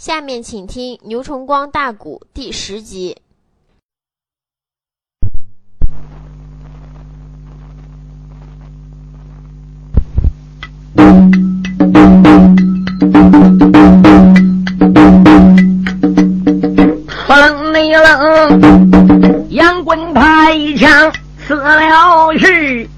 [0.00, 3.18] 下面请听《牛崇光大鼓》第十集。
[10.94, 11.02] 扑
[17.34, 21.12] 棱内冷，杨棍他一枪
[21.46, 22.88] 死了是。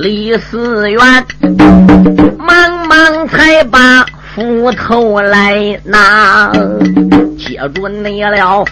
[0.00, 1.02] 李思源
[4.72, 6.50] 头来拿，
[7.38, 8.64] 接住你了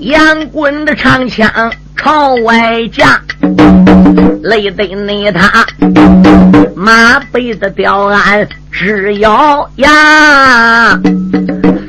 [0.00, 1.48] 杨棍的长枪
[1.96, 3.20] 朝外架，
[4.42, 5.64] 累得你他
[6.74, 9.90] 马背的吊鞍直咬牙，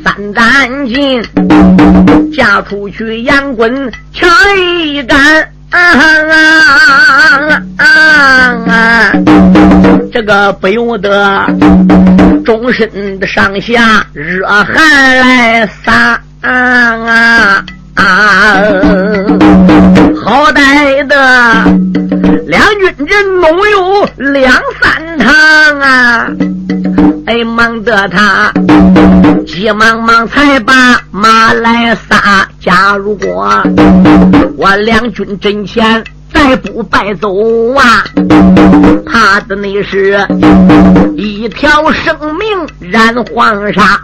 [0.03, 1.21] 三担劲
[2.33, 5.49] 架出去杨棍抢一杆。
[5.71, 6.31] 啊啊
[7.77, 7.85] 啊
[8.67, 9.11] 啊！
[10.15, 11.45] 这个不由得
[12.45, 17.65] 终身的上下热汗来洒啊啊！
[17.95, 18.55] 啊
[20.23, 21.15] 好歹的
[22.47, 26.29] 两军阵弄有两三趟啊！
[27.27, 28.53] 哎，忙得他
[29.45, 30.73] 急忙忙才把
[31.11, 32.47] 马来撒。
[32.61, 33.61] 假如果
[34.55, 36.01] 我两军阵前
[36.35, 37.33] 再不败走
[37.73, 38.03] 啊，
[39.07, 40.19] 怕的那是
[41.15, 42.45] 一条生命
[42.91, 43.99] 染黄沙。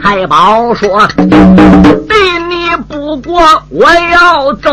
[0.00, 2.16] 太保说：“对
[2.48, 4.70] 你不过，我要走。”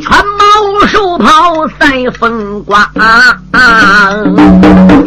[0.00, 2.86] 全毛手袍赛风刮，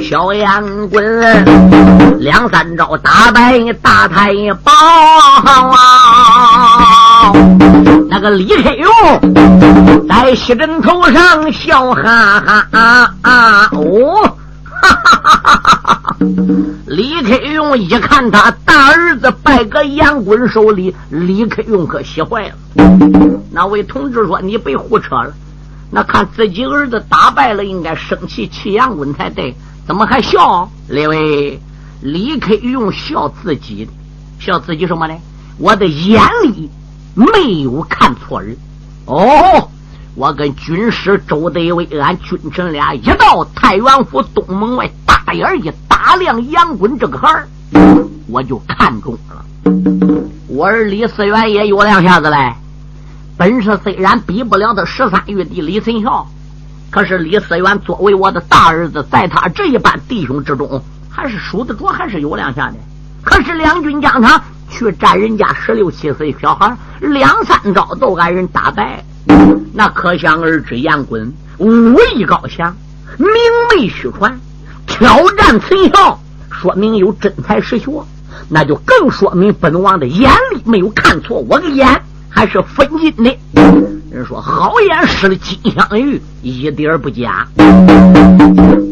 [0.02, 1.04] 小杨棍
[2.20, 4.72] 两三招打败大太保。
[8.10, 14.45] 那个李克勇在西枕头上笑哈哈，哦，哈哈哈哈哈！
[16.88, 22.56] 李克用一看他大儿子败搁杨棍手里，李克用可气坏了。
[23.52, 25.34] 那位同志说：“你别胡扯了，
[25.92, 31.60] 那看自己儿子打败了，应该生气气杨棍才对，怎么还笑？”列位，
[32.02, 33.88] 李克用笑自己，
[34.40, 35.16] 笑自己什么呢？
[35.58, 36.70] 我的眼里。
[37.18, 38.58] 没有看错人
[39.06, 39.70] 哦！
[40.16, 47.48] 我跟军师周德威，俺君臣俩一到太原府东门外，大眼一打量杨棍这个孩儿，
[48.30, 49.46] 我就看中了。
[50.48, 52.54] 我儿李思源也有两下子嘞。
[53.38, 56.26] 本事虽然比不了他十三玉帝李存孝，
[56.90, 62.76] 可是李思源作为我的大儿子，在他这一班弟兄之中，还是数得着，还是有两下的。
[63.22, 64.42] 可是两军将场。
[64.68, 69.06] 去战人家十六七岁小孩，两三招都挨人打败，
[69.74, 72.76] 那可想而知，杨滚武艺高强，
[73.18, 73.28] 名
[73.76, 74.40] 媒虚传，
[74.86, 76.20] 挑战陈孝，
[76.52, 77.92] 说明有真才实学，
[78.50, 83.38] 那就更说明本王的眼力没有看错，我的眼还是分金的。
[84.12, 87.46] 人说好眼使的金镶玉，一点不假。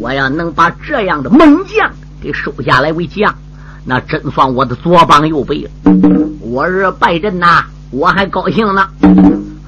[0.01, 1.89] 我要能把这样的猛将
[2.21, 3.33] 给收下来为将。
[3.85, 5.71] 那真算我的左膀右臂了。
[6.41, 8.87] 我是败阵呐，我还高兴呢。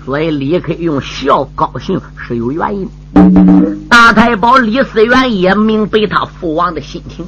[0.06, 2.88] 所以李克用笑高兴是有原因。
[3.90, 7.26] 大太保李思源也明白他父王的心情，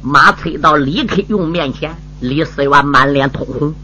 [0.00, 3.74] 马催到李克用面前，李思源满脸通红，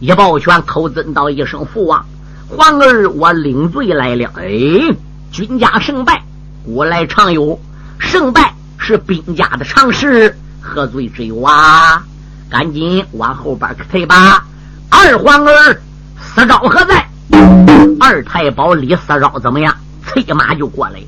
[0.00, 2.04] 一抱拳口尊道一声父王，
[2.48, 4.30] 皇儿我领罪来了。
[4.36, 4.94] 哎，
[5.30, 6.22] 君家胜败
[6.66, 7.58] 古来常有，
[7.98, 10.36] 胜败是兵家的常识。
[10.60, 12.04] 何罪之有啊！
[12.50, 14.44] 赶紧往后边退吧。
[14.90, 15.80] 二皇儿
[16.20, 17.08] 死招何在？
[18.04, 19.72] 二太保李四招怎么样？
[20.04, 21.00] 催马就过来。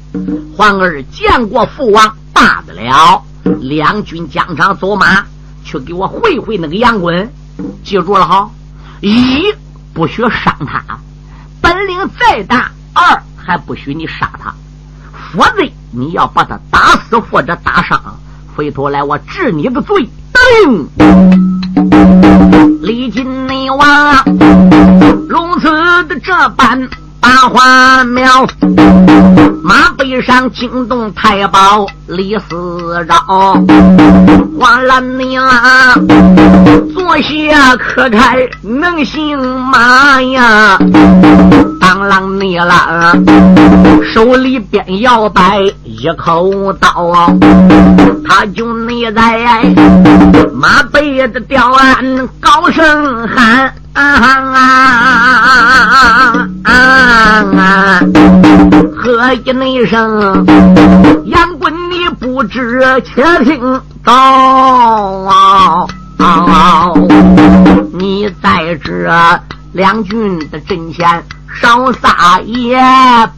[0.56, 3.21] 皇儿见过父王，罢得了。
[3.60, 5.25] 两军疆场走马，
[5.65, 7.28] 去给我会会那个杨棍。
[7.82, 8.49] 记住了哈！
[9.00, 9.53] 一
[9.93, 10.84] 不许伤他，
[11.60, 14.55] 本领再大；二还不许你杀他，
[15.32, 18.00] 否则你要把他打死或者打伤。
[18.55, 20.08] 回头来，我治你的罪。
[20.32, 20.87] 噔，
[22.82, 24.14] 李金内王
[25.29, 25.69] 如此
[26.05, 26.88] 的这般。
[27.25, 28.47] 把话描，
[29.62, 33.55] 马背上惊动太保李四饶，
[34.61, 35.43] 花兰娘
[36.93, 40.79] 坐下可开能行马呀？
[41.84, 43.12] 当啷你了，
[44.14, 47.14] 手里边摇摆一口刀，
[48.26, 49.62] 他就你在
[50.54, 53.70] 马背的吊鞍高声喊。
[53.92, 54.58] 啊啊啊
[55.44, 55.48] 啊
[56.64, 58.00] 啊啊啊！
[58.96, 59.32] 喝！
[59.34, 60.44] 一声，
[61.26, 64.12] 杨棍你不知，且听到
[66.19, 66.90] 啊！
[67.92, 68.90] 你在这
[69.72, 71.22] 两军的阵前
[71.61, 72.79] 少撒野，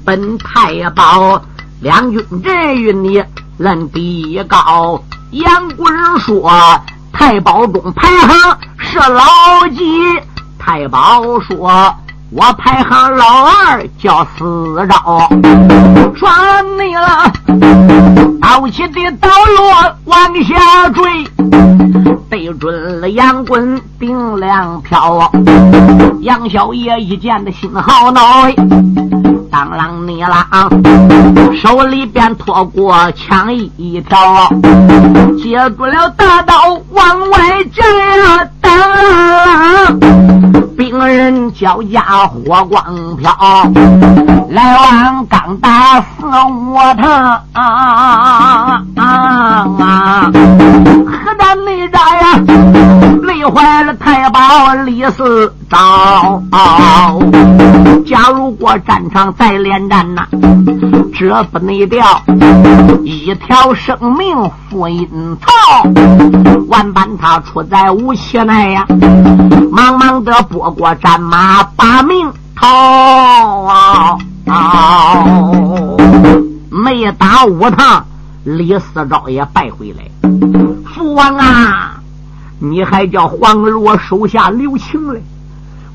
[0.05, 1.41] 本太保
[1.81, 3.23] 两军阵与你
[3.59, 5.03] 论比高。
[5.33, 6.51] 杨棍说
[7.13, 9.85] ：“太保中排行是老几？”
[10.59, 11.95] 太保说。
[12.33, 15.31] 我排行老二，叫四招，
[16.17, 16.35] 传
[16.77, 18.36] 你了。
[18.49, 21.03] 刀起的刀落往下坠，
[22.31, 25.29] 对准了杨棍冰凉飘。
[26.21, 28.23] 杨小爷一见的心好恼，
[29.51, 34.49] 当啷你啷，手里边拖过枪一条，
[35.43, 36.55] 接住了大刀
[36.91, 37.39] 往外
[37.73, 37.85] 震，
[38.61, 39.99] 当啷。
[40.77, 43.31] 兵人脚下火光飘，
[44.51, 47.63] 来往刚打死我他啊啊
[48.97, 49.03] 啊
[49.81, 50.31] 啊！
[51.07, 52.39] 何但没扎呀，
[52.75, 52.76] 累
[53.51, 56.43] 坏了太保李四招。
[58.07, 60.27] 假如过战场再连战呐，
[61.13, 62.05] 这不内掉
[63.03, 65.09] 一条生命付阴
[65.41, 65.49] 曹。
[66.69, 68.87] 万般他出在无期内呀，
[69.73, 74.19] 忙忙的拨过战马把命逃。
[76.71, 78.05] 没打五趟，
[78.45, 80.05] 李四招也败回来。
[80.95, 81.96] 父王啊，
[82.59, 85.23] 你还叫黄儿我手下留情嘞？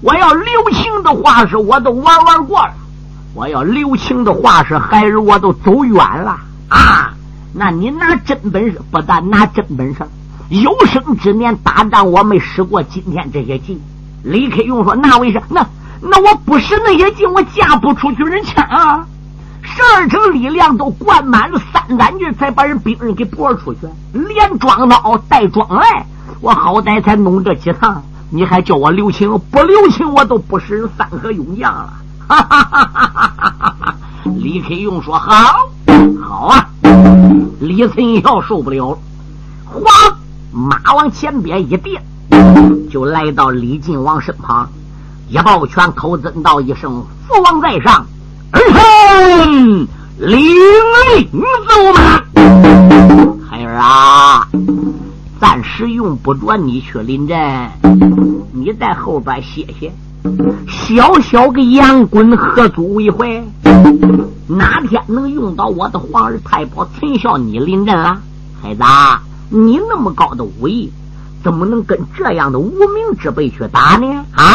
[0.01, 2.73] 我要留情的话是，我都玩玩过了；
[3.33, 6.37] 我要留情的话是，孩儿我都走远了
[6.69, 7.13] 啊！
[7.53, 10.01] 那你拿真本事，不但拿真本事。
[10.49, 13.79] 有生之年打仗，我没使过今天这些劲。
[14.23, 15.41] 李克用说：“那为啥？
[15.49, 15.65] 那
[16.01, 19.05] 那我不使那些劲，我嫁不出去人枪啊！
[19.61, 23.79] 十二城力量都灌满了三杆军，才把人兵刃给拨出去，
[24.13, 26.05] 连装刀带装来，
[26.41, 28.03] 我好歹才弄这几趟。
[28.29, 29.37] 你还叫我留情？
[29.51, 31.93] 不留情，我都不使三河勇将了。”
[32.27, 33.95] 哈哈哈哈哈哈！
[34.37, 35.69] 李克用说：“好，
[36.21, 36.69] 好啊！”
[37.59, 38.97] 李存孝受不了了，
[39.65, 40.15] 哗！
[40.53, 42.01] 马往前边一垫，
[42.89, 44.69] 就来到李靖王身旁，
[45.29, 48.05] 一抱拳，口尊道一声：“父王在上，
[48.51, 49.87] 儿臣
[50.17, 50.37] 领
[51.17, 52.21] 令走马。”
[53.49, 54.47] 孩儿啊，
[55.41, 57.35] 暂时用不着你去临阵，
[58.53, 59.91] 你在后边歇歇。
[60.69, 63.43] 小小个杨棍何足为怀？
[64.45, 68.21] 哪天能用到我的皇儿太保陈孝你临阵了，
[68.61, 68.83] 孩子？
[69.49, 70.91] 你那么高的武艺，
[71.43, 74.23] 怎么能跟这样的无名之辈去打呢？
[74.35, 74.45] 啊！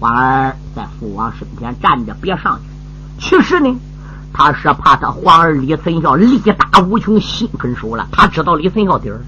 [0.00, 3.24] 王儿在父王身边站着，别上去。
[3.24, 3.78] 其实呢，
[4.32, 8.08] 他是怕他皇儿李存孝力大无穷，心狠手辣。
[8.10, 9.20] 他知道李存孝底儿，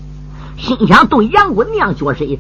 [0.59, 2.39] 心想对杨棍那样角色，你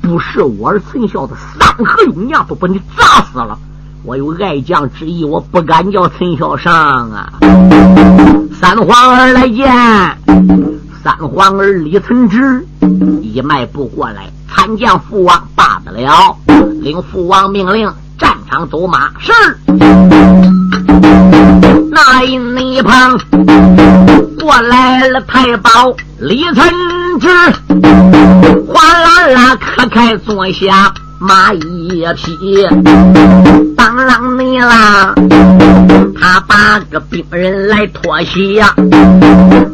[0.00, 3.58] 不是我儿陈孝的三合勇娘，都把你砸死了。
[4.04, 6.72] 我有爱将之意，我不敢叫陈孝上
[7.10, 7.32] 啊。
[8.60, 9.66] 三皇儿来见。
[11.04, 12.64] 三皇儿李存志
[13.20, 16.36] 一迈步过来，参见父王，罢得了。
[16.80, 19.10] 领父王命令，战场走马。
[19.20, 19.32] 是。
[21.90, 23.18] 那一旁
[24.40, 25.70] 过来了太保
[26.18, 26.66] 李存
[27.18, 27.28] 志，
[28.66, 30.92] 哗啦啦，可开坐下。
[31.24, 32.66] 马一匹，
[33.76, 35.14] 当啷你啦！
[36.20, 38.60] 他把个兵人来脱鞋，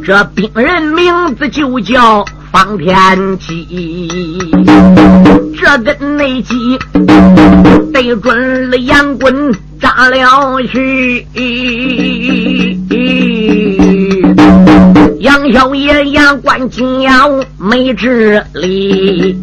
[0.05, 4.53] 这兵人名字就叫方天戟。
[5.59, 6.79] 这根内戟
[7.95, 11.27] 对准了杨棍扎了去。
[15.29, 19.37] 杨小爷牙关紧咬，没治理。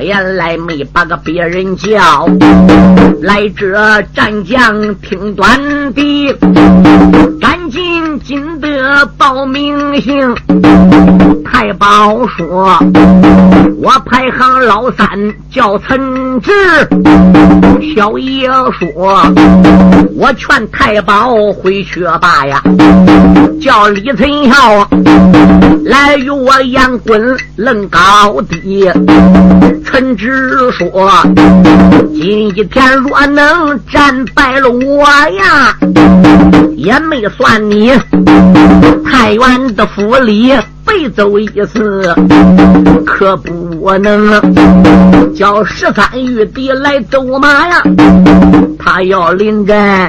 [0.00, 2.28] 原来没把个别人叫
[3.22, 6.36] 来，这战将听短的，
[7.66, 10.32] 赶紧进得报名姓。
[11.44, 12.78] 太保说
[13.82, 15.08] ：“我排行老三，
[15.50, 16.52] 叫岑志。”
[17.96, 19.20] 小爷说
[20.14, 22.62] ：“我劝太保回去吧呀，
[23.60, 24.88] 叫李存孝
[25.86, 28.88] 来与我杨棍论高低。”
[29.96, 31.10] 陈直说
[32.12, 35.74] ：“今一天若能战败了我呀，
[36.76, 37.90] 也没算你。
[39.02, 40.52] 太原的府里
[40.86, 42.14] 背走一次，
[43.04, 47.82] 可不能叫十三玉帝来走马呀！
[48.78, 50.08] 他要临阵，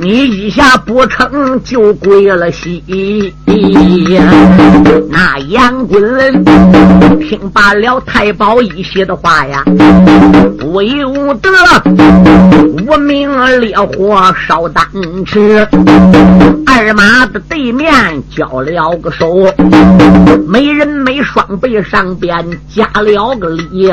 [0.00, 2.82] 你一下不成就归了西。
[5.10, 6.44] 那杨棍
[7.20, 9.62] 听罢了太保一些的话呀，
[10.58, 11.50] 不由得
[12.86, 14.84] 无名烈火烧丹
[15.26, 15.66] 池，
[16.76, 17.88] 二马的对面
[18.28, 19.46] 交了个手，
[20.48, 23.88] 没人没双背上边加了个礼，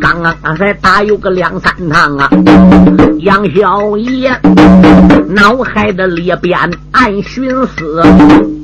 [0.00, 2.30] 刚刚刚才打有个两三趟啊。
[3.20, 4.30] 杨小爷
[5.28, 6.58] 脑海的里边
[6.90, 8.02] 暗寻思：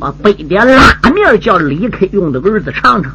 [0.01, 3.13] 我背点拉面叫李克用的儿子尝尝。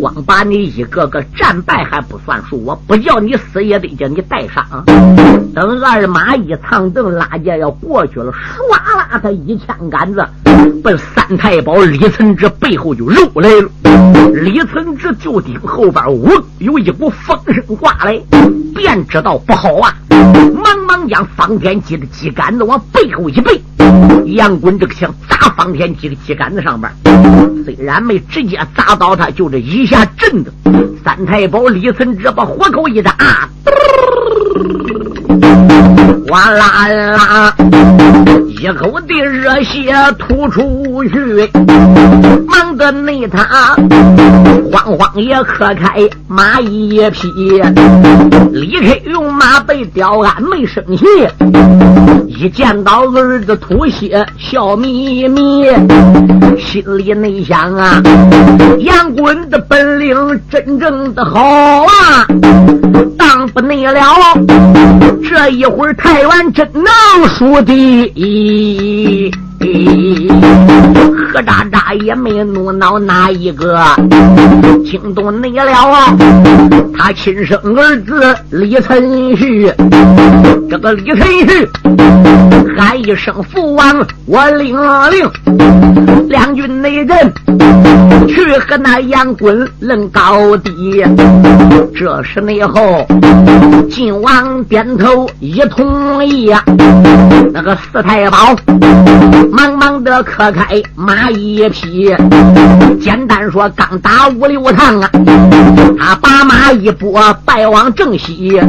[0.00, 4.64] 光把你一个个战败还不算数，我不叫你死也得叫你带伤。
[5.54, 10.24] 等二马一藏凳拉架要过去了，唰啦，他一枪杆子
[10.84, 13.68] 奔三太保李存志背后就揉来了。
[14.32, 16.30] 李存志就顶后边呜
[16.60, 18.22] 有一股风声刮来，
[18.72, 19.92] 便知道不好啊！
[20.10, 23.60] 忙忙将方天戟的戟杆子往背后一背，
[24.26, 26.92] 杨棍这个枪砸方天戟的戟杆子上边，
[27.64, 30.52] 虽然没直接砸到他，就这一下震的
[31.04, 33.48] 三太保李存志把火口一打。
[36.28, 37.54] 哗啦啦，
[38.60, 41.48] 一口的热血吐出去，
[42.46, 43.76] 忙得内他
[44.72, 47.28] 慌慌也喝开马一匹，
[48.50, 51.04] 李克用马被刁鞍没生气，
[52.26, 55.66] 一见到儿子吐血笑眯眯，
[56.58, 58.02] 心里内想啊，
[58.80, 62.26] 杨棍的本领真正的好啊，
[63.48, 64.00] 不内了。
[65.28, 66.84] 这一会儿，太原真能
[67.28, 68.12] 输的。
[71.36, 73.78] 何渣渣也没怒恼哪一个，
[74.86, 76.16] 惊动你了啊！
[76.96, 79.70] 他亲生儿子李存勖，
[80.70, 81.68] 这个李存勖
[82.74, 85.30] 喊一声父王，我领了令
[86.26, 87.34] 两军内人
[88.26, 91.04] 去和那杨棍论高低。
[91.94, 93.06] 这时内后，
[93.90, 96.64] 晋王点头一同意呀，
[97.52, 98.56] 那个四太保。
[99.52, 102.14] 忙忙的磕开马一匹，
[103.00, 105.10] 简单说刚打五六趟啊，
[105.98, 108.60] 他把马一拨败往正西，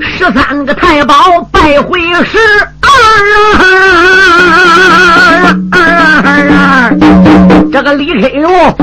[0.00, 1.14] 十三个太保
[1.50, 2.38] 败回十
[2.80, 2.88] 二。
[7.72, 8.74] 这个李克用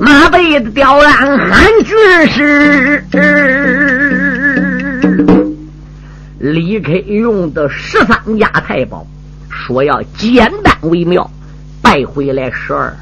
[0.00, 1.96] 马背的吊鞍喊军
[2.28, 3.04] 师，
[6.38, 9.06] 李克用的十三家太保。
[9.50, 11.30] 说要简单为妙，
[11.84, 12.96] 败回来十二。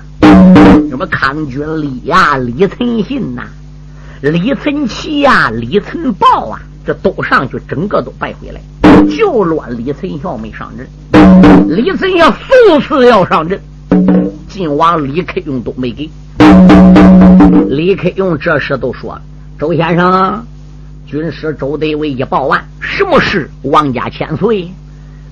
[0.91, 3.45] 什么康君立呀、李存信呐、
[4.21, 8.61] 李存奇呀、李存豹啊，这都上去，整个都败回来，
[9.09, 10.87] 就乱李存孝没上阵。
[11.69, 13.59] 李存孝数次要上阵，
[14.49, 16.11] 晋王李克用都没给。
[17.69, 19.19] 李克用这时都说
[19.59, 20.45] ：“周先生，
[21.07, 23.49] 军师周德威一报完，什么事？
[23.63, 24.69] 王家千岁。”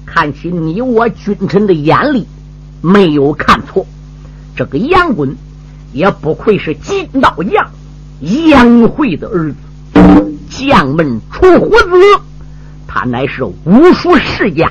[0.07, 2.27] 看起你我君臣的眼力，
[2.81, 3.87] 没有看错。
[4.57, 5.37] 这个杨棍
[5.93, 7.71] 也不愧是金刀将
[8.21, 11.87] 杨慧的儿子，将门出虎子，
[12.87, 14.71] 他乃是武术世家，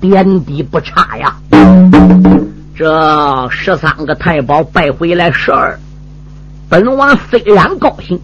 [0.00, 1.36] 点滴不差呀。
[2.74, 5.78] 这十三个太保拜回来十二，
[6.70, 8.18] 本王虽然高兴，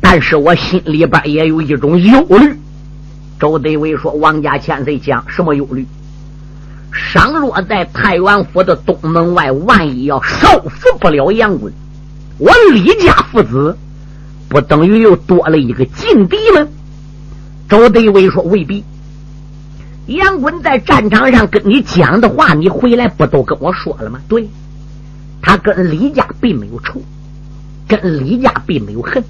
[0.00, 2.54] 但是我心里边也有一种忧虑。
[3.40, 5.86] 周德威说：“王家千岁讲什么忧虑？
[6.92, 11.72] 倘若在太原府的东门外，万一要收服不了杨棍，
[12.38, 13.76] 我李家父子
[14.48, 16.66] 不等于又多了一个劲敌吗？”
[17.68, 18.84] 周德威说：“未必。
[20.06, 24.20] 杨棍在战场上跟你讲的话，你回来不都跟我说了吗？
[24.28, 24.48] 对，
[25.40, 27.00] 他跟李家并没有仇，
[27.88, 29.24] 跟李家并没有恨。”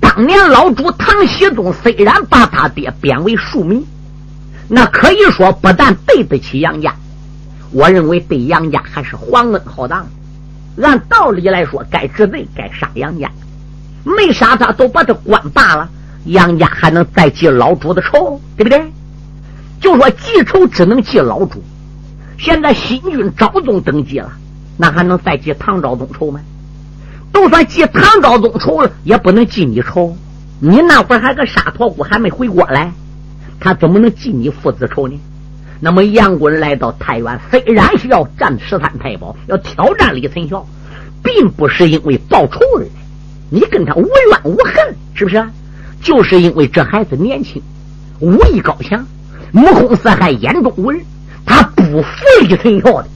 [0.00, 3.84] 当年老主唐僖宗虽然把他爹贬为庶民，
[4.74, 6.94] 那可以说不但对得起杨家，
[7.72, 10.06] 我认为对杨家还是皇恩浩荡。
[10.82, 13.30] 按道理来说，该治罪，该杀杨家，
[14.02, 15.90] 没杀他都把他关罢了，
[16.24, 18.82] 杨家还能再记老主的仇，对不对？
[19.78, 21.62] 就说记仇只能记老主，
[22.38, 24.32] 现在新君昭宗登基了，
[24.78, 26.40] 那还能再记唐昭宗仇吗？
[27.34, 30.16] 就算记唐昭宗仇了，也不能记你仇。
[30.60, 32.90] 你那会儿还个沙陀姑还没回过来，
[33.62, 35.16] 他怎么能记你父子仇呢？
[35.78, 40.66] 那么杨棍来到太原，虽然是要战十三太保，要挑战李存孝，
[41.22, 42.88] 并不是因为报仇而来。
[43.50, 44.10] 你跟他无怨
[44.42, 45.44] 无恨，是不是？
[46.02, 47.62] 就是因为这孩子年轻，
[48.18, 49.06] 武艺高强，
[49.52, 51.00] 目空四海，眼中无人，
[51.46, 52.08] 他不服
[52.40, 53.06] 李存孝的，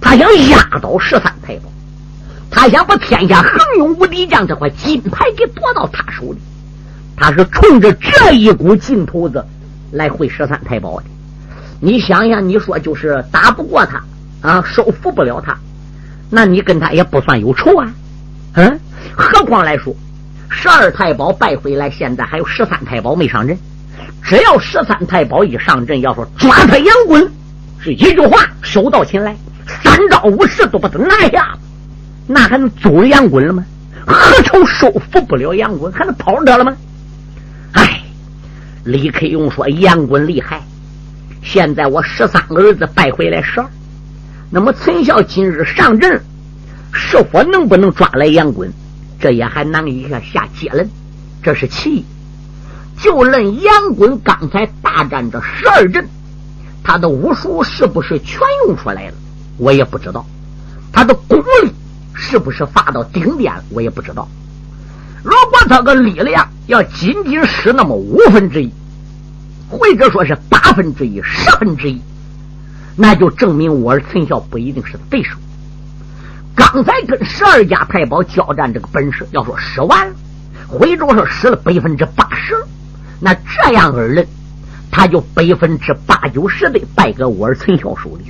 [0.00, 1.64] 他想压倒十三太保，
[2.52, 6.38] 他想把天下横勇无敌将这块金牌给夺到他手里。
[7.16, 9.44] 他是冲着这一股劲头子
[9.92, 11.04] 来会十三太保的。
[11.80, 14.02] 你想想，你说就是打不过他
[14.40, 15.56] 啊，收服不了他，
[16.30, 17.92] 那你跟他也不算有仇啊。
[18.54, 18.80] 嗯，
[19.16, 19.94] 何况来说，
[20.48, 23.56] 十二太保败回来，现在还有十三太保没上阵。
[24.22, 27.30] 只要十三太保一上阵，要说抓他杨棍，
[27.78, 29.36] 是一句话，手到擒来，
[29.82, 31.56] 三招五式都把他拿下，
[32.26, 33.64] 那还能走杨棍了吗？
[34.06, 36.76] 何愁收服不了杨棍，还能跑得了吗？
[37.72, 38.01] 哎，
[38.84, 40.62] 李克用说杨棍厉害，
[41.42, 43.66] 现在我十三个儿子败回来十二，
[44.50, 46.22] 那么陈孝今日上阵。
[46.94, 48.70] 是否能不能抓来杨棍？
[49.18, 50.86] 这也还难以下下结论。
[51.42, 52.04] 这是其一。
[53.00, 56.06] 就论杨棍刚才大战这十二阵，
[56.84, 59.14] 他的武术是不是全用出来了？
[59.56, 60.26] 我也不知道。
[60.92, 61.72] 他的功力
[62.14, 63.54] 是不是发到顶点？
[63.70, 64.28] 我也不知道。
[65.22, 68.72] 如果他个力量要仅仅使那么五分之一，
[69.68, 72.00] 或者说是八分之一、十分之一，
[72.96, 75.36] 那就证明我儿陈孝不一定是对手。
[76.54, 80.14] 刚才跟十二家太保交战，这个本事要说使完了，
[80.68, 82.54] 或者说使了百分之八十，
[83.20, 84.26] 那这样而论，
[84.90, 88.24] 他就百分之八九十的败给我儿陈孝手里。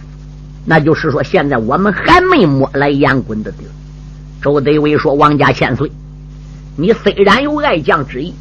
[0.65, 3.71] 那就是说，现在我们还没摸来杨棍的地儿。
[4.41, 5.91] 周德威说：“王家千岁，
[6.77, 8.35] 你虽然有爱将之意，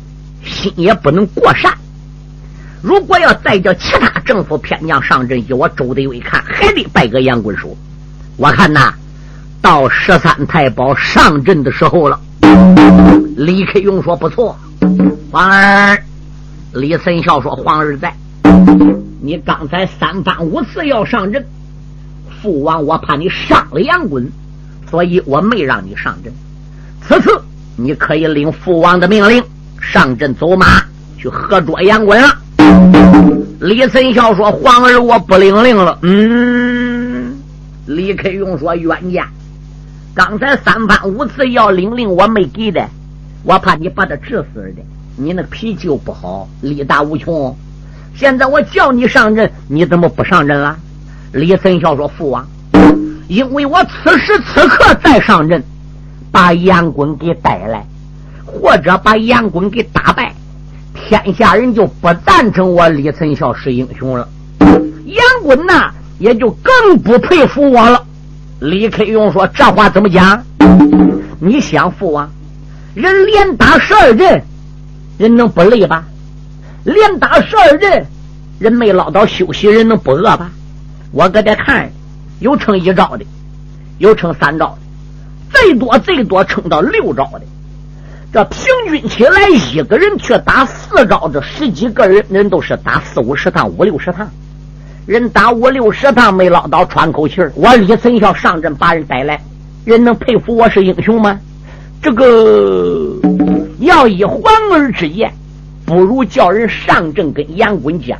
[0.44, 1.74] 心也不能过善。
[2.82, 7.76] 如果要再叫其他政府偏将上阵，以我周德伟看，还得败个杨棍手。
[8.38, 8.94] 我看呐。”
[9.62, 12.20] 到十三太保上阵的时候了，
[13.38, 14.58] 李克用说：“不错，
[15.32, 16.04] 皇儿。”
[16.74, 18.12] 李存孝说：“皇儿在。
[19.22, 21.46] 你刚才三番五次要上阵，
[22.42, 24.32] 父王我怕你伤了杨棍，
[24.90, 26.34] 所以我没让你上阵。
[27.08, 27.44] 此次
[27.76, 29.44] 你可以领父王的命令
[29.80, 30.84] 上阵走马
[31.18, 32.30] 去合捉杨棍了。”
[33.62, 37.38] 李存孝说：“皇儿我不领令了。”嗯，
[37.86, 39.28] 李克用说：“冤家。”
[40.14, 42.86] 刚才三番五次要领令，我没给的，
[43.44, 44.82] 我怕你把他治死的。
[45.16, 47.56] 你那个脾气又不好，力大无穷。
[48.16, 50.76] 现在我叫你上阵，你怎么不上阵了？
[51.32, 52.46] 李存孝说：“父王，
[53.28, 55.64] 因为我此时此刻再上阵，
[56.32, 57.86] 把杨棍给带来，
[58.46, 60.34] 或者把杨棍给打败，
[60.94, 64.28] 天下人就不赞成我李存孝是英雄了。
[65.06, 68.06] 杨棍呐，也就更不佩服我了。”
[68.62, 70.44] 李克用说：“这话怎么讲？
[71.40, 72.30] 你想父王，
[72.94, 74.44] 人连打十二阵，
[75.18, 76.06] 人能不累吧？
[76.84, 78.06] 连打十二阵，
[78.60, 80.52] 人没捞到休息，人能不饿吧？
[81.12, 81.92] 我搁这看，
[82.40, 83.26] 有撑一招的，
[83.98, 84.81] 有撑三招的，
[85.52, 87.42] 最多最多撑到六招的。
[88.34, 94.30] 这平均起来，一个人去打四招，这十几个人人都是打四五十趟、五六十趟。”
[95.08, 99.42] 人打五六十趟没捞到喘口气儿，我李存孝上阵把人带来，
[99.84, 101.38] 人能佩服我是英雄吗？
[102.02, 103.18] 这个
[103.80, 105.34] 要以皇儿之言，
[105.86, 108.18] 不如叫人上阵跟杨棍讲，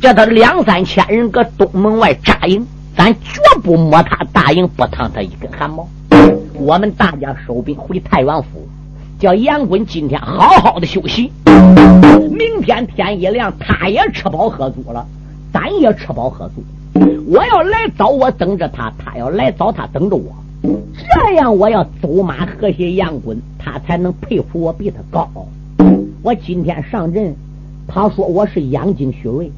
[0.00, 5.86] 叫他两三千人搁东门外扎营，咱绝不摸他大营，不烫他一根汗毛。
[6.60, 8.68] 我们大家收兵回太原府，
[9.18, 11.32] 叫杨棍今天好好的休息，
[12.30, 15.06] 明天天一亮，他也吃饱喝足了。
[15.50, 16.62] 咱也吃饱喝足，
[17.26, 20.30] 我要来早，我等着他；他要来早，他等着我。
[20.62, 25.26] 这样，我要走马和谐杨棍，他才能佩服我比他高。
[26.22, 27.34] 我今天上阵，
[27.88, 29.50] 他说我是养精蓄锐，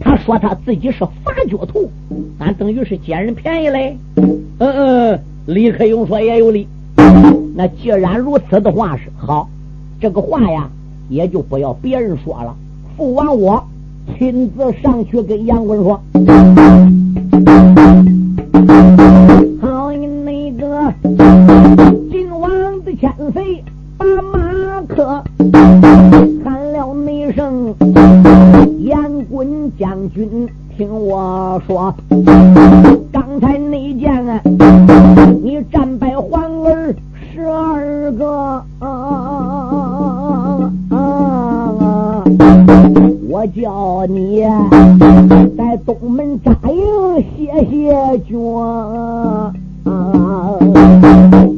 [0.00, 1.90] 他说他自己是发脚兔，
[2.38, 3.98] 俺等于是捡人便宜嘞。
[4.16, 6.66] 嗯嗯，李克用说也有理。
[7.54, 9.48] 那既然如此的话是好，
[10.00, 10.68] 这个话呀，
[11.08, 12.54] 也就不要别人说了。
[12.96, 13.64] 父王我。
[14.16, 16.00] 亲自上去跟杨棍说
[19.60, 20.94] ：“好你那个
[22.08, 22.48] 晋王
[22.84, 23.64] 的千岁，
[23.98, 25.24] 把马克
[26.44, 27.74] 喊了那声，
[28.84, 31.92] 杨棍将军，听我说，
[33.40, 34.40] 才那件啊，
[35.42, 36.94] 你战败皇儿
[37.32, 39.82] 十二个啊。”
[43.28, 44.42] 我叫你
[45.58, 48.38] 在东门扎营谢谢军。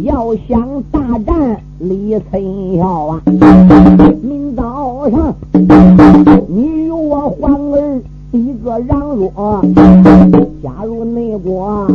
[0.03, 3.23] 要想大战李存孝啊，
[4.23, 5.35] 明早上
[6.49, 9.63] 你与我皇儿一个让弱，
[10.63, 11.87] 加入内国。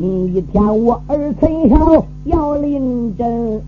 [0.00, 3.60] 今一天我儿存孝要领阵，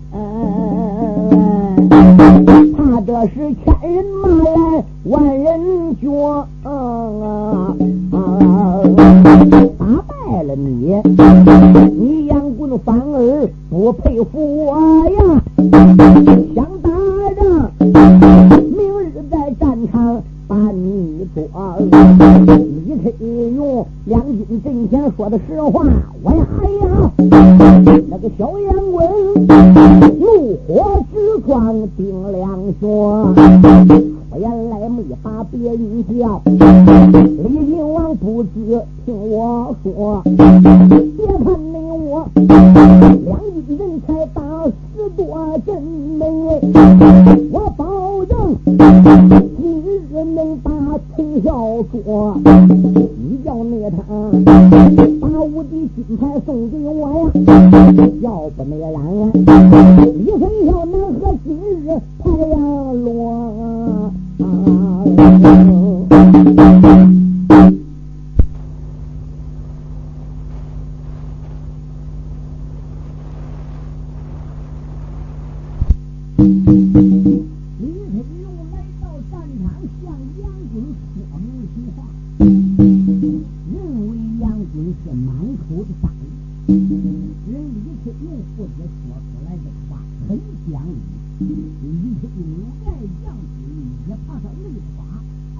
[2.75, 6.11] 怕的是千人马来万人军
[6.63, 7.73] 啊！
[9.79, 11.01] 打败了你，
[11.97, 14.75] 你杨棍反而不佩服我
[15.09, 15.41] 呀！
[16.53, 16.65] 想
[24.11, 25.85] 两军阵前说的实话，
[26.21, 27.11] 我呀哎呀，
[28.09, 29.09] 那个小杨棍
[30.19, 33.33] 怒火直撞丁良说。
[34.33, 38.49] 我原来没把别人叫，李靖王不知
[39.05, 42.27] 听我说，别看你我
[86.81, 86.87] 李
[88.03, 90.39] 克用父子说出来的话很
[90.71, 90.81] 讲
[91.37, 94.65] 理李克用爱将之意也怕他累
[94.97, 95.05] 垮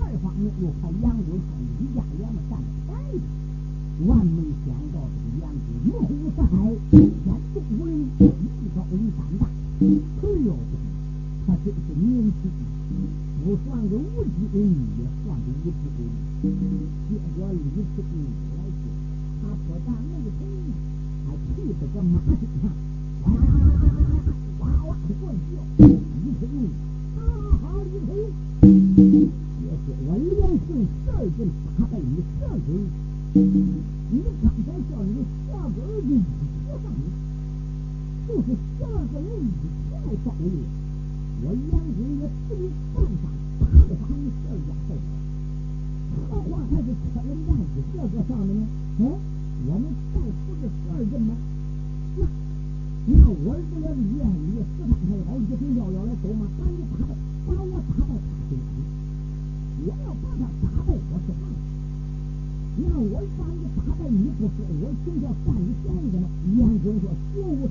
[0.02, 2.58] 二方面又怕杨柳和李家两个占
[2.88, 3.22] 便宜
[4.08, 6.58] 万没想到这个杨子五湖四海
[6.90, 7.06] 天
[7.54, 8.18] 地无棱一
[8.74, 9.46] 朝一张大
[9.80, 10.58] 嘿呦
[11.46, 12.50] 他真是牛皮
[13.44, 16.02] 不算个无知人也算个无知鬼
[16.42, 18.26] 结果李克用
[18.58, 18.90] 来说
[19.44, 20.11] 他不但
[21.58, 23.61] 一直在忙着。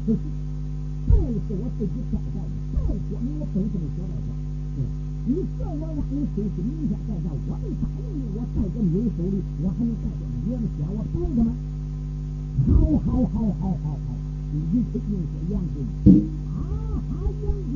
[0.06, 0.18] 不是，
[1.06, 2.46] 这是我自己交代的。
[2.72, 4.28] 再你我真是个小赖子。
[5.26, 7.26] 你叫我让你损失，明天再算。
[7.46, 10.88] 我没答应你，我再怎你有手里，我还能再给你的钱？
[10.88, 11.48] 我算他们。
[12.66, 12.68] 好
[13.04, 14.08] 好好好好好，
[14.52, 15.32] 你一定得给我钱。
[15.50, 15.54] 杨，
[16.48, 16.58] 啊
[17.10, 17.12] 啊，
[17.44, 17.74] 杨哥。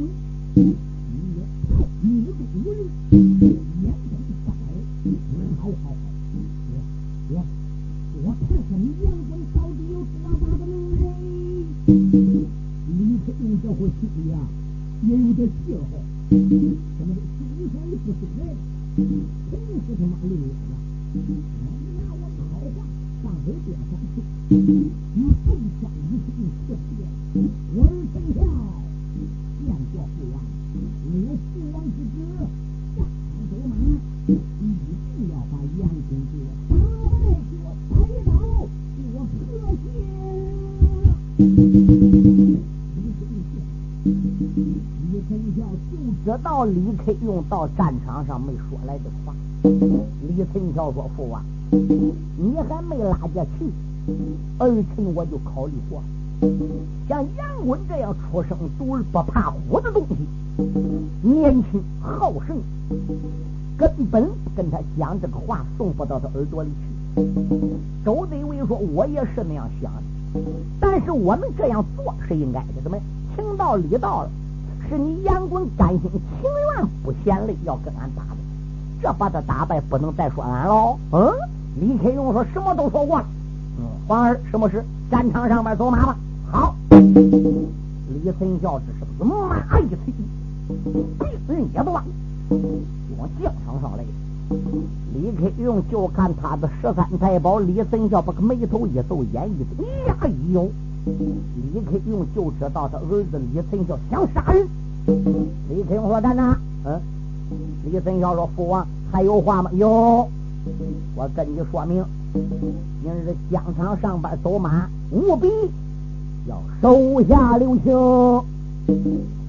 [47.55, 51.41] 到战场上没说来的话，李存孝说：“父王，
[51.71, 53.71] 你还没拉下去，
[54.59, 56.03] 儿臣我就考虑过。
[57.09, 60.17] 像杨棍这样出生犊儿不怕虎的东西，
[61.23, 62.57] 年轻好胜，
[63.79, 67.23] 根本跟他讲这个话送不到他耳朵里去。”
[68.05, 70.41] 周德威说：“我也是那样想的，
[70.81, 72.99] 但是我们这样做是应该的，怎么
[73.37, 74.31] 情到理到了。”
[74.89, 76.21] 是你杨棍甘心情
[76.77, 78.37] 愿不嫌累，要跟俺打的，
[79.03, 80.99] 这把他打败，不能再说俺喽。
[81.13, 81.33] 嗯，
[81.81, 83.27] 李克用说什么都说过了。
[83.79, 84.85] 嗯，皇儿，什么事？
[85.11, 86.17] 战场上面走马吧。
[86.51, 86.75] 好。
[86.91, 90.13] 李存孝这是马一催，
[91.19, 92.05] 兵人也不往，
[93.19, 94.05] 往将场上来。
[95.15, 100.17] 李克用就看他的十三太保李存孝把个眉头一皱，眼一睁，呀
[100.53, 100.71] 呦！
[101.05, 104.67] 李克用就知道他儿子李存孝想杀人。
[105.69, 107.01] 李克用说：“站哪？”嗯。
[107.85, 110.29] 李存孝说：“父王还有话吗？”有。
[111.15, 112.03] 我跟你说明，
[113.03, 115.49] 明日疆场上班走马，务必
[116.49, 117.93] 要手下留情。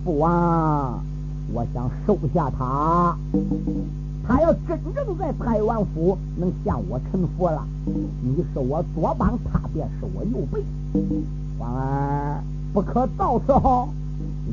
[0.03, 0.99] 父王，
[1.53, 3.15] 我想收下他。
[4.27, 10.61] 他要真正在太王府能向我臣服了，你是我左膀，他便是我右背。
[11.57, 13.53] 皇儿不可造次！
[13.53, 13.89] 好。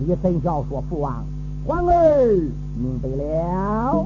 [0.07, 1.25] 李神孝说：“父王，
[1.67, 2.27] 皇儿
[2.77, 4.03] 明白了。”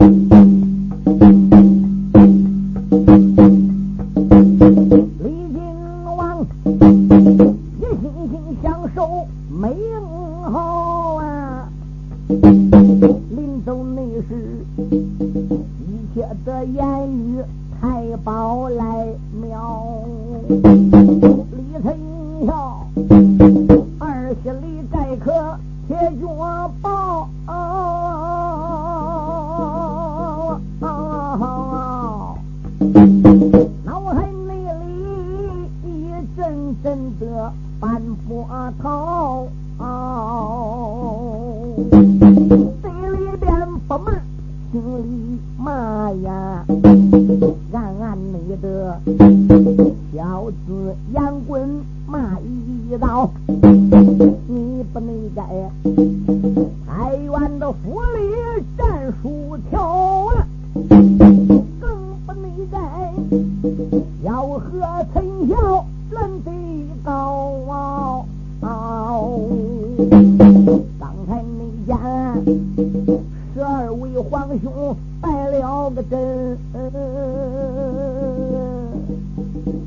[72.76, 74.96] 十二位皇兄。
[75.18, 76.58] 败了个阵，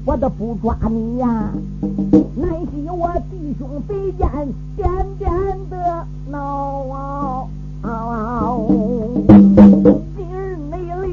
[0.05, 1.53] 我都不抓你呀！
[2.35, 4.27] 南西我弟兄比剑，
[4.75, 5.31] 点点
[5.69, 7.47] 的闹。
[10.17, 11.07] 今日内里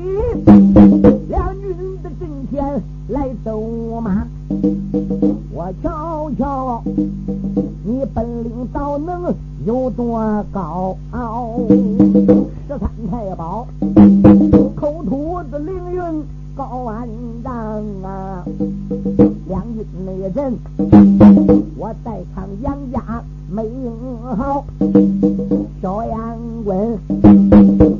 [1.28, 1.62] 两军
[2.02, 3.60] 的阵前来走
[4.00, 4.26] 马，
[5.52, 6.82] 我瞧瞧
[8.66, 11.58] 你本领到能有多高傲？
[11.68, 13.66] 十三太保。
[14.74, 16.02] 口吐的凌云
[16.56, 17.08] 高万
[17.44, 17.52] 丈
[18.02, 18.44] 啊！
[19.48, 20.58] 两军内人，
[21.76, 23.62] 我在场杨家没
[24.36, 24.64] 好，
[25.80, 26.98] 小杨棍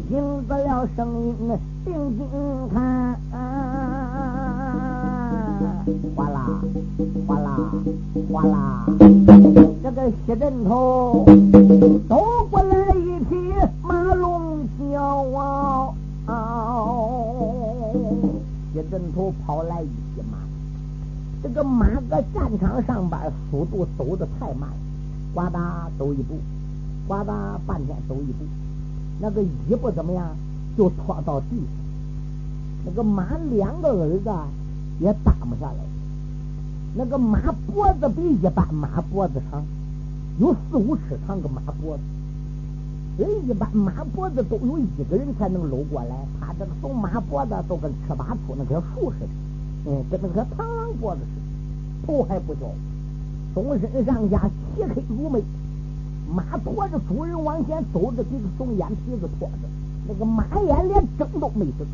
[0.08, 1.34] 听着了声音，
[1.84, 2.26] 定睛
[2.72, 3.16] 看，
[6.14, 6.60] 哗啦
[7.26, 7.72] 哗啦
[8.32, 8.86] 哗啦，
[9.96, 11.24] 个西镇头
[12.06, 13.34] 走过来一匹
[13.82, 15.24] 马龙叫
[16.26, 16.84] 啊！
[18.74, 20.36] 一阵头跑来一匹马，
[21.42, 23.18] 这个马搁战场上边
[23.50, 24.68] 速度走的太慢，
[25.32, 26.34] 呱嗒走一步，
[27.08, 28.44] 呱嗒半天走一步，
[29.18, 30.26] 那个一步怎么样
[30.76, 31.66] 就拖到地上，
[32.84, 34.30] 那个马两个耳子
[35.00, 35.78] 也打不下来，
[36.94, 39.64] 那个马脖子比一般马脖子长，
[40.38, 42.02] 有四五尺长个马脖子。
[43.18, 49.28] 人一般马脖子都有一个人才能搂过来，他这个从马脖子都跟尺八粗那棵树似的，
[49.86, 52.60] 嗯，跟那个螳螂脖子似的，头还不小，
[53.54, 55.42] 终身上下漆黑如煤，
[56.34, 59.68] 马驮着主人往前走着，给个怂眼皮子拖着，
[60.06, 61.86] 那个马眼连睁都没睁。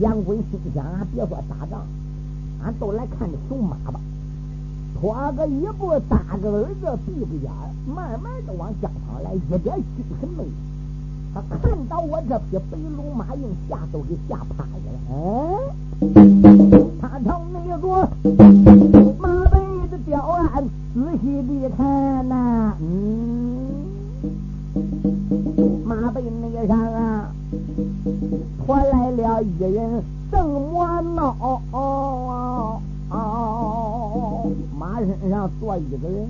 [0.00, 1.80] 杨贵心想啊，别说打仗，
[2.62, 3.98] 俺都来看这熊马吧。
[4.98, 7.50] 拖个一步，打个儿子，闭着眼
[7.86, 10.50] 慢慢的往江场来，一点精神没有。
[11.34, 14.98] 他看到我这匹白龙马，用吓都给吓趴下了。
[15.12, 16.04] 嗯，
[17.00, 18.08] 他朝那个
[19.18, 19.58] 马背
[19.90, 23.84] 的吊案仔细的看呐，嗯，
[25.84, 27.30] 马背那上啊，
[28.64, 31.60] 拖来了一人，正摸脑。
[33.08, 36.28] 马身上坐一个人，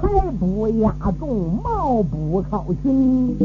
[0.00, 3.36] 才不压重，貌不靠群，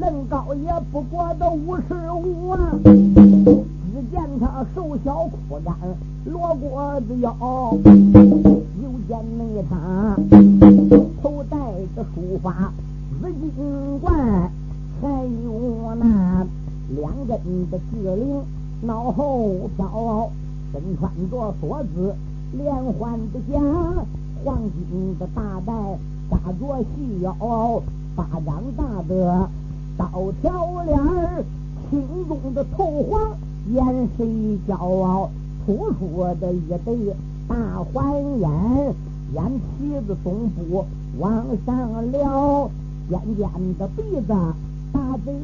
[0.00, 2.70] 人高也不过都五十五啊。
[2.84, 5.74] 只见他瘦小枯干，
[6.26, 7.34] 罗锅子腰，
[8.82, 10.16] 又见那他
[11.22, 11.56] 头戴
[11.96, 12.72] 着书发
[13.22, 13.26] 紫
[13.56, 14.50] 金冠，
[15.00, 15.08] 还
[15.44, 16.46] 有那
[16.94, 17.36] 两根
[17.70, 18.42] 的紫绫，
[18.82, 20.30] 脑后飘，
[20.72, 22.14] 身穿着锁子。
[22.52, 23.60] 连环的甲，
[24.44, 25.72] 黄金的大带，
[26.30, 27.82] 扎着细腰，
[28.14, 29.48] 巴掌大的
[29.98, 31.44] 刀条脸儿，
[31.90, 33.36] 青中的头黄
[33.70, 35.28] 见谁骄傲，
[35.66, 37.14] 突出的一对
[37.48, 37.56] 大
[37.92, 38.48] 环眼，
[39.34, 40.84] 眼皮子总部
[41.18, 42.70] 往上撩，
[43.10, 44.32] 尖尖的鼻子，
[44.92, 45.34] 大嘴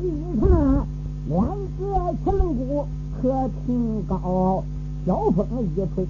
[0.40, 0.86] 茬，
[1.28, 1.46] 两
[1.78, 2.86] 个颧骨
[3.20, 4.62] 可挺高，
[5.04, 6.06] 小风一吹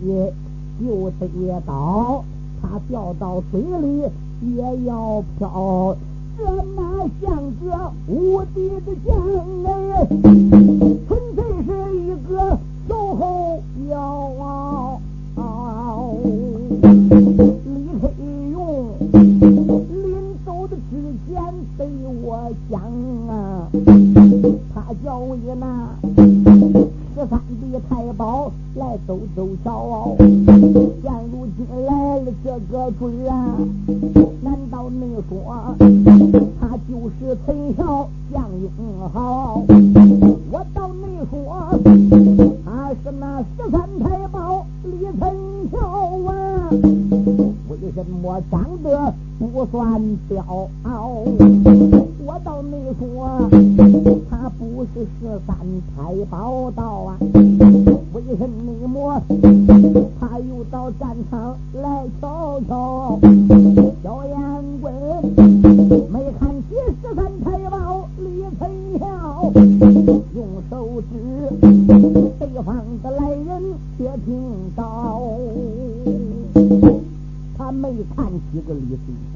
[0.80, 1.26] 就得
[1.66, 2.22] 到，
[2.60, 4.02] 他掉到水里
[4.54, 5.96] 也要漂。
[6.36, 6.82] 这哪
[7.20, 9.10] 像个无敌的将
[9.64, 9.68] 哎，
[11.08, 12.32] 纯粹是一个
[12.88, 13.98] 守候妖。
[17.64, 18.04] 李飞
[18.50, 18.56] 勇
[19.08, 20.04] 临
[20.44, 20.92] 走的之
[21.26, 21.30] 前
[21.78, 21.80] 对
[22.22, 22.80] 我讲
[23.28, 23.32] 啊，
[24.74, 25.62] 他叫我那
[27.32, 30.14] 三弟太保来走走瞧。
[30.18, 33.56] 现如今来了这个准啊，
[34.42, 35.74] 难道你说？
[36.60, 38.68] 他就是陈桥将英
[39.14, 39.62] 豪，
[40.50, 41.80] 我倒没说
[42.66, 45.34] 他是那十三太保李陈
[45.72, 45.78] 晓
[46.30, 50.44] 啊，为什么长得不算彪？
[52.26, 53.48] 我倒没说
[54.58, 55.56] 不是十三
[55.96, 57.16] 太保到啊，
[58.12, 59.20] 为什么
[60.20, 63.18] 他又到战场来瞧瞧？
[64.02, 64.36] 小燕
[64.80, 64.92] 归。
[66.10, 68.24] 没看见十三太保李
[68.58, 69.04] 存孝，
[70.34, 71.12] 用手指
[72.38, 73.62] 对方的来人，
[73.98, 74.30] 却听
[74.76, 75.22] 到
[77.58, 79.34] 他没看几个李存孝，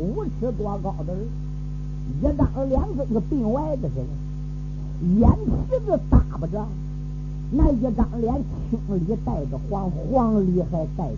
[0.00, 1.18] 五尺多高的人，
[2.32, 4.06] 一张脸跟个病歪子似的，
[5.20, 6.66] 眼皮子耷巴着，
[7.50, 8.34] 那一张脸
[8.70, 11.16] 青里带着黄，黄里还带着。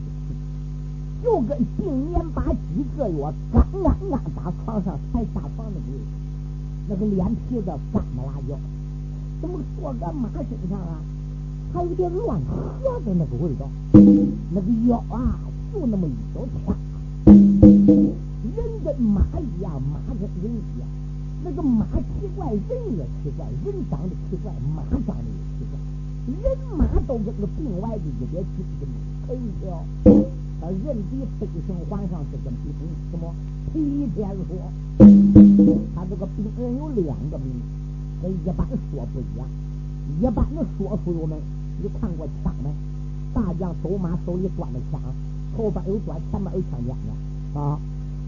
[1.25, 5.87] 就跟病年把几个月刚刚刚打床上才下床那个
[6.89, 8.59] 那个脸皮子干不拉焦，
[9.41, 11.01] 怎么坐个马身上啊？
[11.73, 15.39] 还有点乱喝的那个味道，那个腰啊
[15.73, 16.75] 就那么一小叉。
[18.67, 20.89] 人跟马一样，马跟人一样。
[21.45, 21.87] 那个马
[22.19, 25.79] 奇怪，人也奇怪，人长得奇怪，马长得也奇怪。
[26.43, 28.89] 人马都跟个病歪的一点精神
[29.27, 29.65] 可以叫。
[30.59, 32.75] 他人比飞升皇上是跟比
[33.13, 33.33] 什么？
[33.73, 34.51] 皮天说，
[35.95, 37.63] 他这个兵人有两个名，
[38.23, 39.47] 跟一般说不一样。
[40.19, 41.39] 一般的说书友们，
[41.81, 42.71] 你看过枪没？
[43.35, 45.01] 大将走马手里端着枪，
[45.57, 46.97] 后边有端，前面有枪尖
[47.55, 47.79] 的啊。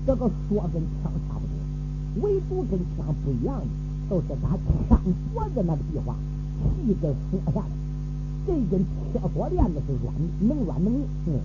[0.08, 3.66] 这个说跟枪差不多，唯独跟枪不一样的，
[4.08, 4.56] 就是打
[4.88, 4.98] 枪
[5.34, 6.16] 脖子那个地方，
[6.80, 7.66] 气给缩下来。
[8.46, 8.80] 这根
[9.12, 11.02] 铁锁链子是软，能软能硬。
[11.26, 11.36] 嗯。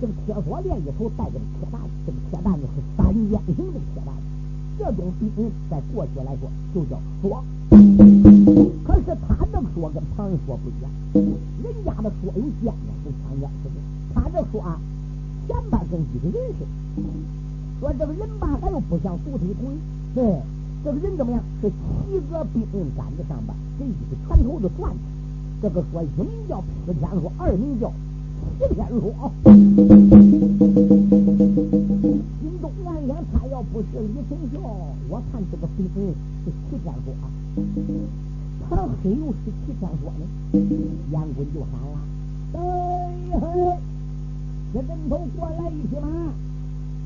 [0.00, 4.12] 这个铁锁链里头带着铁蛋，这个铁蛋子是三尖形的铁蛋，
[4.76, 5.30] 这种兵
[5.70, 7.44] 在过去来说就叫锁。
[8.82, 10.90] 可是他这个说跟旁人说不一样，
[11.62, 13.78] 人家的锁有尖的，是三尖似的，
[14.12, 14.80] 他这说啊，
[15.46, 17.06] 前边跟一个人似的，
[17.80, 19.68] 说这个人吧，他又不像独腿腿，
[20.14, 20.22] 对，
[20.84, 21.42] 这个人怎么样？
[21.62, 24.96] 是七个兵刃杆子上边这一个拳头的转着，
[25.62, 27.90] 这个说一名叫劈天说，二名叫。
[28.58, 29.00] 齐天说
[32.40, 34.54] ：“心中暗想，他要不是李存孝，
[35.08, 36.14] 我看这个兵人
[36.44, 37.06] 是齐天说，
[38.68, 40.22] 他黑又是齐天说呢？”
[41.12, 41.96] 杨棍就喊了
[42.56, 42.58] ：“哎
[43.40, 43.44] 嘿，
[44.72, 46.06] 这人头过来一匹马，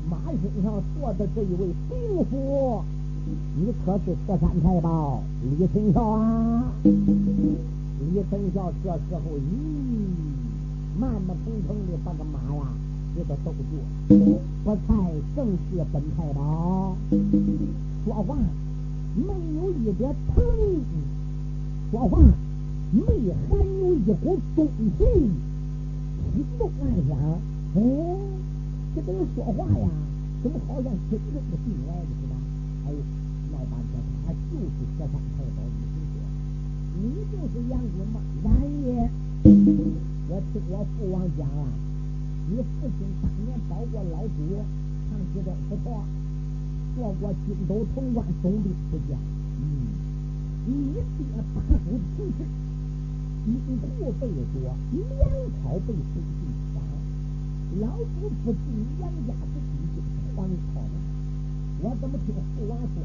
[0.09, 2.83] 马身上坐的这一位兵夫，
[3.55, 9.41] 你可是十三太保李存孝啊？”李存孝这时候，咦？
[10.97, 12.61] 慢慢腾腾的把个马呀
[13.15, 13.61] 给他兜住，
[14.63, 14.93] 不才
[15.35, 16.95] 正是本太保，
[18.05, 18.37] 说话
[19.15, 20.41] 没有一点疼
[20.71, 20.79] 意，
[21.91, 22.19] 说话
[22.93, 23.01] 没
[23.49, 25.03] 含有一股忠气，
[26.33, 27.17] 心中暗想：
[27.75, 28.17] 哦，
[28.95, 29.89] 这个人说话呀，
[30.41, 32.33] 怎么好像真正的病来的似的？
[32.87, 32.95] 哎，
[33.51, 36.23] 闹半天他就是十三太保李存孝，
[37.03, 38.23] 你就是杨棍吗？
[38.41, 38.47] 然
[38.87, 39.11] 也。
[40.27, 41.67] 我听我父王讲啊，
[42.47, 44.63] 你父亲当年保过老主
[45.11, 46.01] 长期的不错，
[46.95, 49.19] 做过荆州潼关总兵不将。
[49.59, 49.91] 嗯，
[50.65, 51.03] 你爹
[51.35, 52.47] 八府平事，
[53.43, 54.25] 金库被
[54.55, 55.29] 夺，粮
[55.61, 56.15] 草被收
[57.81, 58.57] 老夫不替
[59.01, 59.99] 杨家之地去
[60.33, 60.79] 帮草？
[61.81, 63.03] 我怎么听父王说，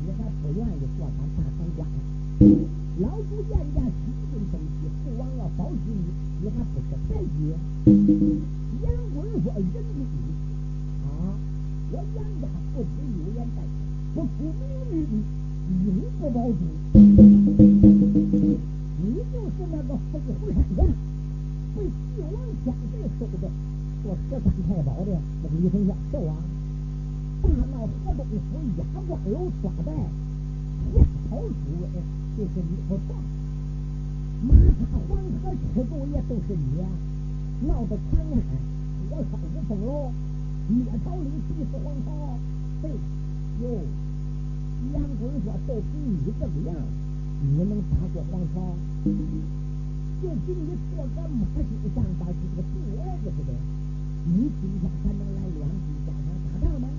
[0.00, 1.84] 你还不愿意做咱大当家？
[3.00, 6.08] 老夫杨家几斤东西，父王要保举你，
[6.40, 7.52] 你还不是太急？
[8.80, 9.76] 杨文说：“人品
[11.04, 11.36] 啊，
[11.92, 12.88] 我杨家不提
[13.20, 13.56] 有颜面，
[14.14, 14.28] 不出
[14.58, 15.12] 美女的，
[15.84, 15.88] 永
[16.18, 16.60] 不保举。
[19.02, 20.80] 你就是那个飞虎山人
[21.76, 22.34] 被帝王
[22.64, 23.44] 家内收的。”
[24.02, 26.32] 这三太保的那个李丞相是啊，
[27.42, 28.32] 大闹河东府
[28.78, 31.44] 压关楼抓败下草主
[31.80, 31.84] 位，
[32.36, 33.14] 就是你不错。
[34.42, 35.10] 马踏黄
[35.42, 36.80] 河吃豆也都是你，
[37.68, 38.32] 闹得长安
[39.10, 40.10] 火烧五凤楼，
[40.68, 40.74] 灭
[41.04, 42.08] 朝领逼死皇朝。
[42.80, 42.90] 对，
[43.60, 43.84] 哟，
[44.94, 46.74] 杨坤说都凭你这个样，
[47.42, 48.56] 你能打过皇朝？
[49.04, 53.50] 就凭你做个马心上把这个杜儿子似的，
[54.26, 56.89] 你今天还能来两军疆场打仗吗？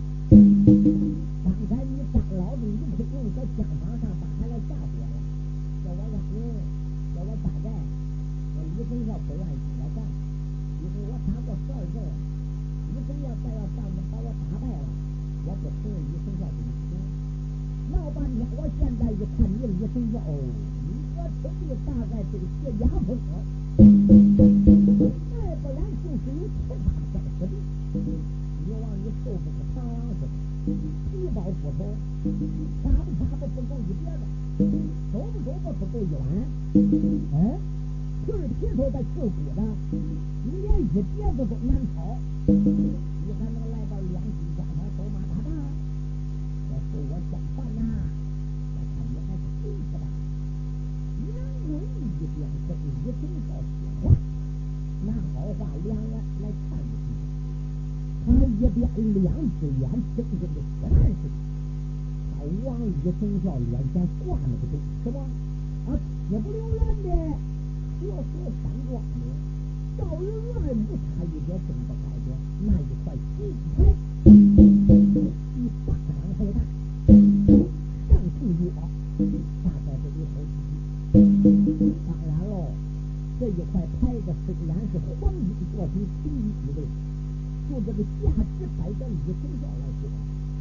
[87.92, 90.08] 这个价值摆在李成孝来说，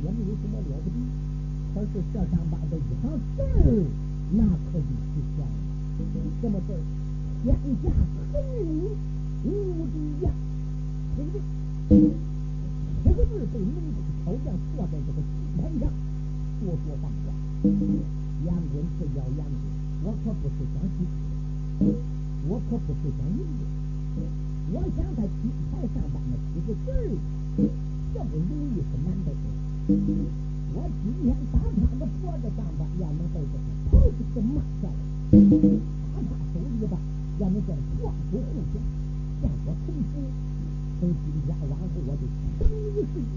[0.03, 0.99] 也没有什么了不起。
[1.73, 3.07] 可是这上边的一行
[3.37, 3.87] 字儿，
[4.35, 5.55] 那可就出现了。
[6.43, 6.83] 什么字儿？
[7.45, 7.87] 天下
[8.33, 8.91] 横武
[9.45, 9.47] 无
[9.95, 10.35] 敌呀！
[11.17, 11.39] 这个，
[13.05, 15.87] 这个字被门中巧匠坐在这个金牌上，
[16.59, 17.31] 说说放话。
[18.43, 19.55] 杨棍是叫杨棍，
[20.03, 21.07] 我可不是想欺
[21.79, 21.95] 负。
[22.49, 23.63] 我可不是想赢的，
[24.73, 26.95] 我想在金牌上边的几个字儿，
[28.15, 29.45] 这不容易是难得的。
[30.73, 34.95] 我今天打他的脖子上边，要能被这个头子给骂下来；
[36.15, 36.95] 打他手里边，
[37.41, 38.79] 要能叫双手互相
[39.43, 40.23] 向我臣服。
[41.01, 42.23] 从今天往后，我就
[42.61, 43.35] 生于世界，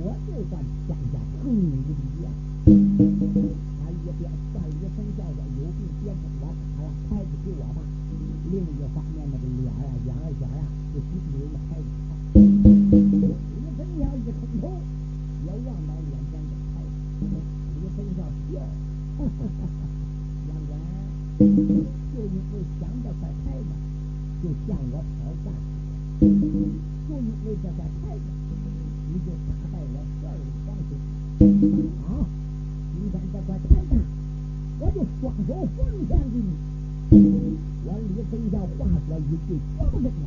[0.00, 0.52] 我就算
[0.86, 2.26] 天下横无敌呀！
[2.64, 4.56] 他一边算
[10.44, 10.62] 啊，眼儿尖啊，
[10.94, 12.10] 就比你们孩子好。
[12.34, 12.40] 李
[13.76, 14.64] 丞相一伸头，
[15.44, 16.88] 也望到脸前的孩子。
[17.78, 18.18] 李丞相
[18.50, 18.60] 笑，
[19.18, 19.80] 哈哈哈哈
[20.48, 20.70] 杨官，
[21.38, 21.44] 就
[22.22, 23.70] 因为想这块牌子，
[24.42, 25.46] 就向我挑战；
[26.20, 28.26] 就因为这块牌子，
[29.08, 30.90] 你就打败我十二位皇兄。
[32.06, 32.26] 好，
[32.94, 33.92] 今天这块牌子，
[34.80, 35.78] 我就双手奉
[36.08, 36.77] 献给你。
[38.48, 40.24] 我李丞相话说一句，说不真了，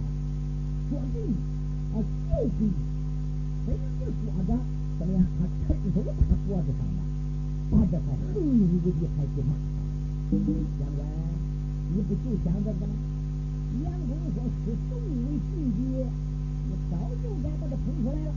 [0.90, 1.34] 说给你，
[1.94, 2.74] 啊，就给你。
[3.66, 3.76] 这一
[4.22, 4.54] 说着，
[5.00, 5.26] 怎么样？
[5.40, 6.12] 他伸手打
[6.46, 7.02] 脖子上了，
[7.72, 9.82] 把这块横无敌还给骂上了。
[10.32, 11.02] 杨官，
[11.96, 12.94] 你不就想这个吗？
[13.84, 16.94] 杨公说是众位弟弟，你早
[17.24, 18.30] 就该把他捧出来了。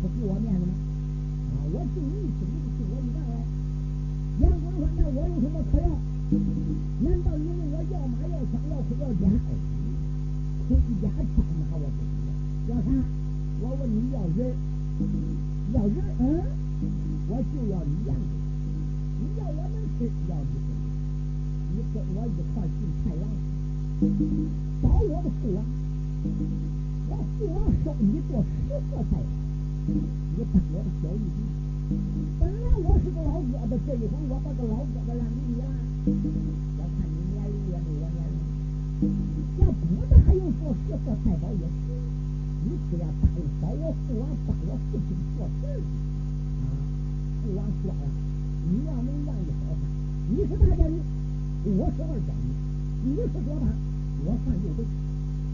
[0.00, 0.72] 不给我面子吗？
[1.52, 3.32] 啊，我敬你一次，你不敬我一样嘞。
[4.40, 5.88] 杨公说：“那我有什么可要？
[7.02, 9.24] 难道你问我要马要枪要盔要甲？
[10.68, 12.30] 盔甲枪马我不要。
[12.68, 12.88] 要啥？
[13.60, 14.54] 我问你要人，
[15.72, 16.22] 要人，嗯。
[17.28, 18.14] 我就要你养
[19.18, 20.54] 你要我能吃，要你？
[21.74, 23.22] 你跟我一块进太阳，
[24.80, 25.58] 保我的父王，
[27.10, 28.48] 我父王收你做十
[28.88, 29.12] 色太，
[29.88, 31.40] 你当我的小义弟。
[32.38, 35.64] 本来我是个老哥的，这一回我把个老哥的让给你了。
[36.04, 38.36] 我看你年龄也没我年龄，
[39.64, 41.88] 要不的还用做十色太保也行。
[42.68, 45.80] 你只要答应保我父王，帮我父亲做事
[46.60, 46.68] 啊！
[47.40, 48.04] 父王说了，
[48.68, 49.88] 你要能让一好他，
[50.28, 51.00] 你是大将军，
[51.64, 52.52] 我是二将军，
[53.08, 53.72] 你是左膀，
[54.26, 54.84] 我算右背，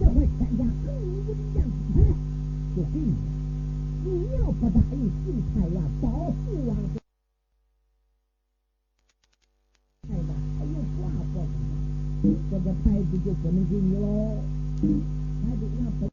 [0.00, 2.02] 这块天下横武武将金牌
[2.74, 3.30] 就给你了。
[4.06, 6.76] 你要不答应进太呀保父王，
[10.02, 10.28] 太子
[10.58, 11.36] 还有话说，
[12.50, 14.42] 这个牌子就不能给你喽。
[15.42, 16.10] 牌子让本。